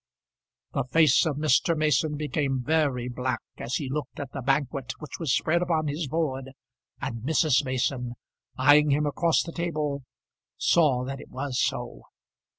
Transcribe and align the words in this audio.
The 0.73 0.85
face 0.85 1.27
of 1.27 1.35
Mr. 1.37 1.77
Mason 1.77 2.17
became 2.17 2.63
very 2.65 3.07
black 3.07 3.43
as 3.57 3.75
he 3.75 3.87
looked 3.87 4.19
at 4.19 4.31
the 4.31 4.41
banquet 4.41 4.93
which 4.97 5.19
was 5.19 5.31
spread 5.31 5.61
upon 5.61 5.87
his 5.89 6.07
board, 6.07 6.53
and 6.99 7.21
Mrs. 7.21 7.63
Mason, 7.63 8.13
eyeing 8.57 8.89
him 8.89 9.05
across 9.05 9.43
the 9.43 9.51
table, 9.51 10.03
saw 10.57 11.03
that 11.05 11.21
it 11.21 11.29
was 11.29 11.61
so. 11.63 12.01